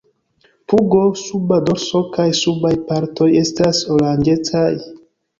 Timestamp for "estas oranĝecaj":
3.43-4.71